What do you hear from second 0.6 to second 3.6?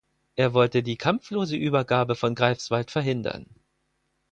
die kampflose Übergabe von Greifswald verhindern.